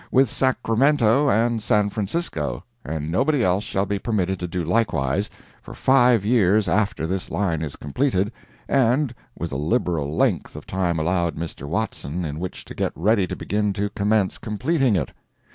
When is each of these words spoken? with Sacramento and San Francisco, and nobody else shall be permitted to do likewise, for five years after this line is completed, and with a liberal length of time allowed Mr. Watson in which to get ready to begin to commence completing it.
with 0.11 0.27
Sacramento 0.27 1.29
and 1.29 1.61
San 1.61 1.87
Francisco, 1.91 2.63
and 2.83 3.11
nobody 3.11 3.43
else 3.43 3.63
shall 3.63 3.85
be 3.85 3.99
permitted 3.99 4.39
to 4.39 4.47
do 4.47 4.63
likewise, 4.65 5.29
for 5.61 5.75
five 5.75 6.25
years 6.25 6.67
after 6.67 7.05
this 7.05 7.29
line 7.29 7.61
is 7.61 7.75
completed, 7.75 8.31
and 8.67 9.13
with 9.37 9.51
a 9.51 9.55
liberal 9.57 10.17
length 10.17 10.55
of 10.55 10.65
time 10.65 10.97
allowed 10.97 11.35
Mr. 11.35 11.67
Watson 11.67 12.25
in 12.25 12.39
which 12.39 12.65
to 12.65 12.73
get 12.73 12.91
ready 12.95 13.27
to 13.27 13.35
begin 13.35 13.73
to 13.73 13.91
commence 13.91 14.39
completing 14.39 14.95
it. 14.95 15.11